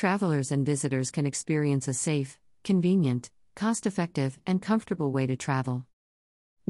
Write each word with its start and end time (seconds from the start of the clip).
Travelers 0.00 0.50
and 0.50 0.64
visitors 0.64 1.10
can 1.10 1.26
experience 1.26 1.86
a 1.86 1.92
safe, 1.92 2.38
convenient, 2.64 3.28
cost 3.54 3.84
effective, 3.84 4.38
and 4.46 4.62
comfortable 4.62 5.12
way 5.12 5.26
to 5.26 5.36
travel. 5.36 5.84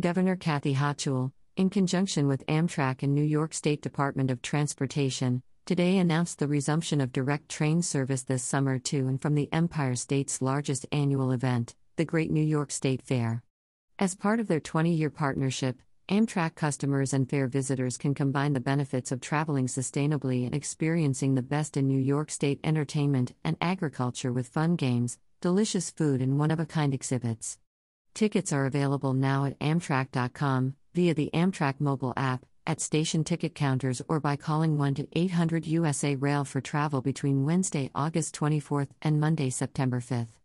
Governor 0.00 0.34
Kathy 0.34 0.74
Hochul, 0.74 1.30
in 1.56 1.70
conjunction 1.70 2.26
with 2.26 2.44
Amtrak 2.46 3.04
and 3.04 3.14
New 3.14 3.22
York 3.22 3.54
State 3.54 3.82
Department 3.82 4.32
of 4.32 4.42
Transportation, 4.42 5.44
today 5.64 5.98
announced 5.98 6.40
the 6.40 6.48
resumption 6.48 7.00
of 7.00 7.12
direct 7.12 7.48
train 7.48 7.82
service 7.82 8.24
this 8.24 8.42
summer 8.42 8.80
to 8.80 9.06
and 9.06 9.22
from 9.22 9.36
the 9.36 9.48
Empire 9.52 9.94
State's 9.94 10.42
largest 10.42 10.84
annual 10.90 11.30
event, 11.30 11.76
the 11.94 12.04
Great 12.04 12.32
New 12.32 12.42
York 12.42 12.72
State 12.72 13.00
Fair. 13.00 13.44
As 13.96 14.16
part 14.16 14.40
of 14.40 14.48
their 14.48 14.58
20 14.58 14.92
year 14.92 15.08
partnership, 15.08 15.78
Amtrak 16.10 16.56
customers 16.56 17.12
and 17.12 17.30
fair 17.30 17.46
visitors 17.46 17.96
can 17.96 18.14
combine 18.14 18.52
the 18.52 18.58
benefits 18.58 19.12
of 19.12 19.20
traveling 19.20 19.68
sustainably 19.68 20.44
and 20.44 20.52
experiencing 20.52 21.36
the 21.36 21.42
best 21.42 21.76
in 21.76 21.86
New 21.86 22.00
York 22.00 22.32
State 22.32 22.58
entertainment 22.64 23.32
and 23.44 23.56
agriculture 23.60 24.32
with 24.32 24.48
fun 24.48 24.74
games, 24.74 25.18
delicious 25.40 25.88
food, 25.88 26.20
and 26.20 26.36
one 26.36 26.50
of 26.50 26.58
a 26.58 26.66
kind 26.66 26.92
exhibits. 26.94 27.58
Tickets 28.12 28.52
are 28.52 28.66
available 28.66 29.14
now 29.14 29.44
at 29.44 29.56
Amtrak.com, 29.60 30.74
via 30.94 31.14
the 31.14 31.30
Amtrak 31.32 31.74
mobile 31.78 32.12
app, 32.16 32.44
at 32.66 32.80
station 32.80 33.22
ticket 33.22 33.54
counters, 33.54 34.02
or 34.08 34.18
by 34.18 34.34
calling 34.34 34.76
1 34.76 35.06
800 35.12 35.64
USA 35.64 36.16
Rail 36.16 36.44
for 36.44 36.60
travel 36.60 37.02
between 37.02 37.44
Wednesday, 37.44 37.88
August 37.94 38.34
24th 38.34 38.88
and 39.00 39.20
Monday, 39.20 39.48
September 39.48 40.00
5th. 40.00 40.40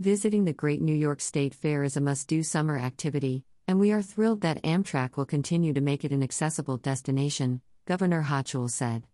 Visiting 0.00 0.46
the 0.46 0.54
Great 0.54 0.80
New 0.80 0.94
York 0.94 1.20
State 1.20 1.54
Fair 1.54 1.82
is 1.82 1.96
a 1.96 2.00
must 2.00 2.26
do 2.26 2.42
summer 2.42 2.78
activity, 2.78 3.44
and 3.68 3.78
we 3.78 3.92
are 3.92 4.00
thrilled 4.00 4.40
that 4.40 4.62
Amtrak 4.62 5.18
will 5.18 5.26
continue 5.26 5.74
to 5.74 5.82
make 5.82 6.02
it 6.02 6.10
an 6.10 6.22
accessible 6.22 6.78
destination, 6.78 7.60
Governor 7.84 8.22
Hochul 8.22 8.70
said. 8.70 9.06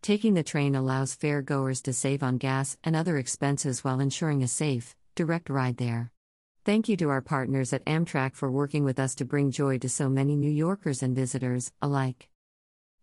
Taking 0.00 0.34
the 0.34 0.44
train 0.44 0.76
allows 0.76 1.16
fairgoers 1.16 1.82
to 1.82 1.92
save 1.92 2.22
on 2.22 2.38
gas 2.38 2.76
and 2.84 2.94
other 2.94 3.16
expenses 3.18 3.82
while 3.82 3.98
ensuring 3.98 4.44
a 4.44 4.48
safe, 4.48 4.94
direct 5.16 5.50
ride 5.50 5.78
there. 5.78 6.12
Thank 6.64 6.88
you 6.88 6.96
to 6.98 7.08
our 7.08 7.20
partners 7.20 7.72
at 7.72 7.84
Amtrak 7.84 8.36
for 8.36 8.48
working 8.48 8.84
with 8.84 9.00
us 9.00 9.16
to 9.16 9.24
bring 9.24 9.50
joy 9.50 9.78
to 9.78 9.88
so 9.88 10.08
many 10.08 10.36
New 10.36 10.50
Yorkers 10.50 11.02
and 11.02 11.16
visitors 11.16 11.72
alike. 11.82 12.28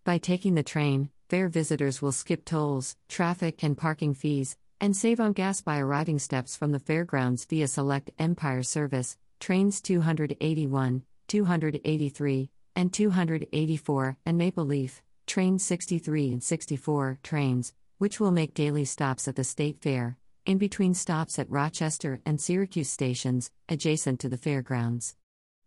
By 0.05 0.19
taking 0.19 0.55
the 0.55 0.63
train, 0.63 1.09
fair 1.27 1.49
visitors 1.49 2.01
will 2.01 2.13
skip 2.13 2.45
tolls, 2.45 2.95
traffic, 3.09 3.61
and 3.61 3.77
parking 3.77 4.13
fees, 4.13 4.55
and 4.79 4.95
save 4.95 5.19
on 5.19 5.33
gas 5.33 5.59
by 5.59 5.79
arriving 5.79 6.19
steps 6.19 6.55
from 6.55 6.71
the 6.71 6.79
fairgrounds 6.79 7.43
via 7.43 7.67
select 7.67 8.11
Empire 8.19 8.63
service, 8.63 9.17
trains 9.43 9.81
281, 9.81 11.03
283, 11.27 12.49
and 12.77 12.93
284, 12.93 14.17
and 14.25 14.37
Maple 14.37 14.63
Leaf, 14.63 15.01
train 15.27 15.59
63 15.59 16.31
and 16.31 16.41
64 16.41 17.19
trains, 17.23 17.73
which 17.97 18.21
will 18.21 18.31
make 18.31 18.53
daily 18.53 18.85
stops 18.85 19.27
at 19.27 19.35
the 19.35 19.43
State 19.43 19.81
Fair, 19.81 20.17
in 20.45 20.57
between 20.57 20.93
stops 20.93 21.37
at 21.37 21.49
Rochester 21.49 22.21
and 22.25 22.39
Syracuse 22.39 22.89
stations, 22.89 23.51
adjacent 23.67 24.21
to 24.21 24.29
the 24.29 24.37
fairgrounds. 24.37 25.17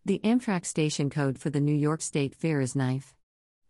The 0.06 0.22
Amtrak 0.24 0.64
station 0.64 1.10
code 1.10 1.38
for 1.38 1.50
the 1.50 1.60
New 1.60 1.74
York 1.74 2.00
State 2.00 2.34
Fair 2.34 2.62
is 2.62 2.74
KNIFE. 2.74 3.12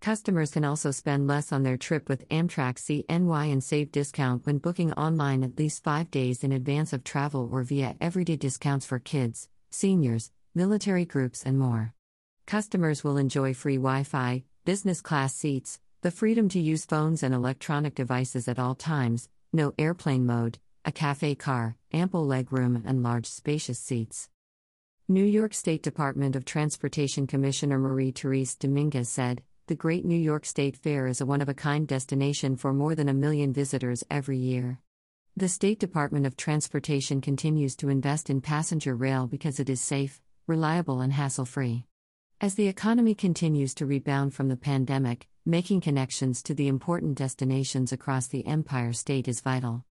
Customers 0.01 0.53
can 0.53 0.65
also 0.65 0.93
spend 0.93 1.27
less 1.27 1.51
on 1.51 1.65
their 1.65 1.77
trip 1.77 2.09
with 2.09 2.29
Amtrak 2.29 2.77
CNY 2.77 3.51
and 3.51 3.65
save 3.65 3.91
discount 3.91 4.47
when 4.47 4.59
booking 4.59 4.93
online 4.93 5.43
at 5.43 5.59
least 5.59 5.83
five 5.83 6.13
days 6.13 6.45
in 6.45 6.53
advance 6.53 6.93
of 6.93 7.03
travel 7.03 7.49
or 7.51 7.65
via 7.65 7.97
everyday 8.01 8.37
discounts 8.37 8.87
for 8.87 9.01
kids, 9.01 9.49
seniors, 9.77 10.33
military 10.55 11.05
groups, 11.05 11.45
and 11.45 11.59
more. 11.59 11.93
Customers 12.47 13.05
will 13.05 13.19
enjoy 13.19 13.53
free 13.53 13.77
Wi 13.77 14.05
Fi, 14.05 14.43
business 14.65 15.03
class 15.03 15.35
seats, 15.35 15.81
the 16.01 16.11
freedom 16.11 16.49
to 16.49 16.59
use 16.59 16.87
phones 16.87 17.23
and 17.23 17.35
electronic 17.35 17.95
devices 17.95 18.49
at 18.49 18.59
all 18.59 18.75
times, 18.75 19.29
no 19.53 19.75
airplane 19.79 20.25
mode, 20.25 20.59
a 20.87 20.93
cafe 20.93 21.35
car, 21.35 21.77
ample 21.93 22.27
legroom, 22.27 22.83
and 22.87 23.03
large 23.03 23.27
spacious 23.27 23.79
seats. 23.79 24.31
New 25.09 25.25
York 25.25 25.53
State 25.53 25.83
Department 25.83 26.37
of 26.37 26.47
Transportation 26.47 27.27
Commissioner 27.27 27.79
Marie 27.79 28.13
Therese 28.13 28.55
Dominguez 28.55 29.11
said, 29.11 29.43
the 29.67 29.75
Great 29.75 30.05
New 30.05 30.19
York 30.19 30.47
State 30.47 30.77
Fair 30.77 31.07
is 31.07 31.21
a 31.21 31.27
one 31.27 31.43
of 31.43 31.49
a 31.49 31.55
kind 31.55 31.87
destination 31.87 32.57
for 32.57 32.73
more 32.73 32.95
than 32.95 33.09
a 33.09 33.15
million 33.15 33.53
visitors 33.53 34.05
every 34.09 34.39
year. 34.39 34.79
The 35.39 35.49
State 35.51 35.79
Department 35.79 36.25
of 36.25 36.35
Transportation 36.35 37.21
continues 37.21 37.77
to 37.77 37.91
invest 37.91 38.31
in 38.31 38.41
passenger 38.41 38.97
rail 38.97 39.27
because 39.27 39.61
it 39.61 39.69
is 39.69 39.83
safe, 39.83 40.23
reliable, 40.47 41.03
and 41.03 41.13
hassle 41.13 41.45
free. 41.45 41.85
As 42.41 42.55
the 42.55 42.69
economy 42.69 43.15
continues 43.15 43.75
to 43.75 43.85
rebound 43.85 44.33
from 44.33 44.49
the 44.49 44.57
pandemic, 44.57 45.29
making 45.45 45.83
connections 45.83 46.43
to 46.45 46.55
the 46.55 46.69
important 46.69 47.19
destinations 47.19 47.93
across 47.93 48.29
the 48.29 48.47
Empire 48.47 48.95
State 48.95 49.29
is 49.29 49.43
vital. 49.43 49.85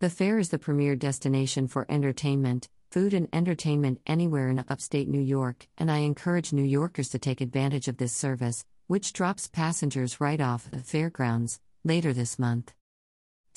The 0.00 0.10
fair 0.10 0.36
is 0.36 0.48
the 0.48 0.58
premier 0.58 0.96
destination 0.96 1.68
for 1.68 1.86
entertainment, 1.88 2.68
food, 2.90 3.14
and 3.14 3.28
entertainment 3.32 4.00
anywhere 4.04 4.48
in 4.48 4.64
upstate 4.68 5.08
New 5.08 5.20
York, 5.20 5.68
and 5.78 5.92
I 5.92 5.98
encourage 5.98 6.52
New 6.52 6.64
Yorkers 6.64 7.08
to 7.10 7.20
take 7.20 7.40
advantage 7.40 7.86
of 7.86 7.98
this 7.98 8.12
service, 8.12 8.64
which 8.88 9.12
drops 9.12 9.46
passengers 9.46 10.20
right 10.20 10.40
off 10.40 10.68
the 10.72 10.78
fairgrounds 10.78 11.60
later 11.84 12.12
this 12.12 12.36
month. 12.36 12.74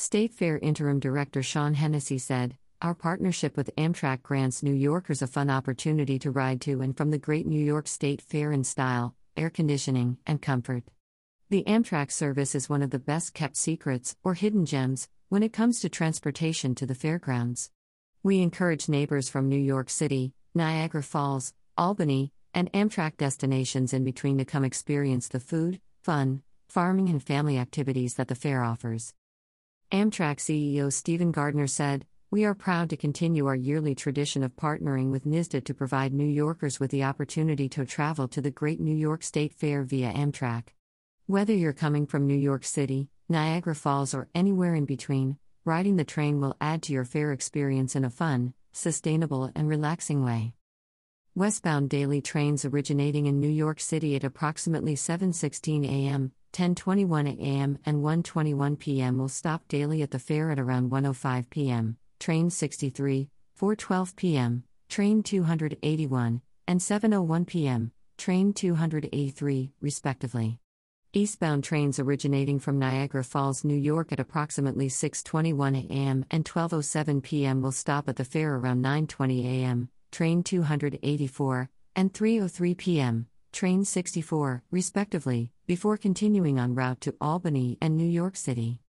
State 0.01 0.33
Fair 0.33 0.57
Interim 0.57 0.99
Director 0.99 1.43
Sean 1.43 1.75
Hennessy 1.75 2.17
said, 2.17 2.57
Our 2.81 2.95
partnership 2.95 3.55
with 3.55 3.69
Amtrak 3.75 4.23
grants 4.23 4.63
New 4.63 4.73
Yorkers 4.73 5.21
a 5.21 5.27
fun 5.27 5.51
opportunity 5.51 6.17
to 6.17 6.31
ride 6.31 6.59
to 6.61 6.81
and 6.81 6.97
from 6.97 7.11
the 7.11 7.19
great 7.19 7.45
New 7.45 7.63
York 7.63 7.87
State 7.87 8.19
Fair 8.19 8.51
in 8.51 8.63
style, 8.63 9.13
air 9.37 9.51
conditioning, 9.51 10.17
and 10.25 10.41
comfort. 10.41 10.85
The 11.51 11.63
Amtrak 11.67 12.11
service 12.11 12.55
is 12.55 12.67
one 12.67 12.81
of 12.81 12.89
the 12.89 12.97
best 12.97 13.35
kept 13.35 13.55
secrets, 13.55 14.15
or 14.23 14.33
hidden 14.33 14.65
gems, 14.65 15.07
when 15.29 15.43
it 15.43 15.53
comes 15.53 15.79
to 15.81 15.87
transportation 15.87 16.73
to 16.75 16.87
the 16.87 16.95
fairgrounds. 16.95 17.69
We 18.23 18.41
encourage 18.41 18.89
neighbors 18.89 19.29
from 19.29 19.49
New 19.49 19.59
York 19.59 19.91
City, 19.91 20.33
Niagara 20.55 21.03
Falls, 21.03 21.53
Albany, 21.77 22.33
and 22.55 22.73
Amtrak 22.73 23.17
destinations 23.17 23.93
in 23.93 24.03
between 24.03 24.39
to 24.39 24.45
come 24.45 24.63
experience 24.63 25.27
the 25.27 25.39
food, 25.39 25.79
fun, 26.01 26.41
farming, 26.67 27.07
and 27.07 27.21
family 27.21 27.59
activities 27.59 28.15
that 28.15 28.29
the 28.29 28.35
fair 28.35 28.63
offers. 28.63 29.13
Amtrak 29.91 30.37
CEO 30.37 30.91
Stephen 30.91 31.33
Gardner 31.33 31.67
said, 31.67 32.05
We 32.29 32.45
are 32.45 32.55
proud 32.55 32.89
to 32.91 32.95
continue 32.97 33.47
our 33.47 33.57
yearly 33.57 33.93
tradition 33.93 34.41
of 34.41 34.55
partnering 34.55 35.11
with 35.11 35.25
NYSDA 35.25 35.65
to 35.65 35.73
provide 35.73 36.13
New 36.13 36.23
Yorkers 36.23 36.79
with 36.79 36.91
the 36.91 37.03
opportunity 37.03 37.67
to 37.67 37.85
travel 37.85 38.29
to 38.29 38.39
the 38.39 38.51
Great 38.51 38.79
New 38.79 38.95
York 38.95 39.21
State 39.21 39.53
Fair 39.53 39.83
via 39.83 40.13
Amtrak. 40.13 40.69
Whether 41.25 41.53
you're 41.53 41.73
coming 41.73 42.07
from 42.07 42.25
New 42.25 42.37
York 42.37 42.63
City, 42.63 43.09
Niagara 43.27 43.75
Falls, 43.75 44.13
or 44.13 44.29
anywhere 44.33 44.75
in 44.75 44.85
between, 44.85 45.37
riding 45.65 45.97
the 45.97 46.05
train 46.05 46.39
will 46.39 46.55
add 46.61 46.83
to 46.83 46.93
your 46.93 47.03
fair 47.03 47.33
experience 47.33 47.93
in 47.93 48.05
a 48.05 48.09
fun, 48.09 48.53
sustainable, 48.71 49.51
and 49.55 49.67
relaxing 49.67 50.23
way. 50.23 50.53
Westbound 51.35 51.89
daily 51.89 52.21
trains 52.21 52.63
originating 52.63 53.25
in 53.25 53.41
New 53.41 53.49
York 53.49 53.81
City 53.81 54.15
at 54.15 54.23
approximately 54.23 54.95
7:16 54.95 55.85
a.m., 55.85 56.31
10:21 56.53 57.39
a.m., 57.39 57.77
and 57.85 58.03
1:21 58.03 58.77
p.m. 58.77 59.17
will 59.17 59.29
stop 59.29 59.67
daily 59.67 60.01
at 60.01 60.11
the 60.11 60.19
fair 60.19 60.51
at 60.51 60.59
around 60.59 60.91
1:05 60.91 61.49
p.m. 61.49 61.97
Train 62.19 62.49
63, 62.49 63.29
4:12 63.59 64.15
p.m., 64.15 64.63
Train 64.89 65.23
281, 65.23 66.41
and 66.67 66.79
7:01 66.79 67.47
p.m. 67.47 67.91
Train 68.17 68.53
283, 68.53 69.71
respectively. 69.79 70.59
Eastbound 71.13 71.63
trains 71.63 71.99
originating 71.99 72.59
from 72.59 72.79
Niagara 72.79 73.23
Falls, 73.23 73.63
New 73.63 73.75
York 73.75 74.11
at 74.11 74.19
approximately 74.19 74.87
6:21 74.87 75.89
a.m. 75.89 76.25
and 76.31 76.45
12:07 76.45 77.23
p.m. 77.23 77.61
will 77.61 77.71
stop 77.71 78.07
at 78.07 78.17
the 78.17 78.25
fair 78.25 78.55
around 78.55 78.83
9:20 78.83 79.43
a.m. 79.45 79.89
Train 80.11 80.43
284 80.43 81.69
and 81.95 82.13
3:03 82.13 82.77
p.m. 82.77 83.27
Train 83.51 83.83
64, 83.83 84.63
respectively, 84.71 85.51
before 85.71 85.95
continuing 85.95 86.59
en 86.59 86.75
route 86.75 86.99
to 86.99 87.15
Albany 87.21 87.77
and 87.79 87.95
New 87.95 88.03
York 88.03 88.35
City. 88.35 88.81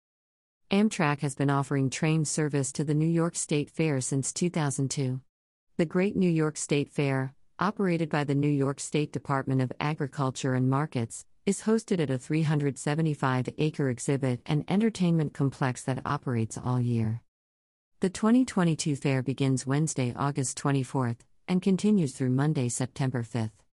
Amtrak 0.71 1.19
has 1.19 1.35
been 1.35 1.51
offering 1.51 1.91
train 1.91 2.25
service 2.25 2.71
to 2.71 2.83
the 2.83 2.95
New 2.95 3.05
York 3.05 3.35
State 3.35 3.69
Fair 3.69 4.01
since 4.01 4.33
2002. 4.33 5.21
The 5.77 5.85
Great 5.85 6.15
New 6.15 6.27
York 6.27 6.57
State 6.57 6.89
Fair, 6.89 7.35
operated 7.59 8.09
by 8.09 8.23
the 8.23 8.33
New 8.33 8.49
York 8.49 8.79
State 8.79 9.11
Department 9.11 9.61
of 9.61 9.71
Agriculture 9.79 10.55
and 10.55 10.71
Markets, 10.71 11.23
is 11.45 11.61
hosted 11.61 11.99
at 11.99 12.09
a 12.09 12.17
375 12.17 13.49
acre 13.59 13.91
exhibit 13.91 14.41
and 14.47 14.65
entertainment 14.67 15.35
complex 15.35 15.83
that 15.83 16.01
operates 16.03 16.57
all 16.57 16.81
year. 16.81 17.21
The 17.99 18.09
2022 18.09 18.95
fair 18.95 19.21
begins 19.21 19.67
Wednesday, 19.67 20.15
August 20.17 20.57
24th, 20.57 21.19
and 21.47 21.61
continues 21.61 22.13
through 22.13 22.31
Monday, 22.31 22.69
September 22.69 23.21
5th. 23.21 23.60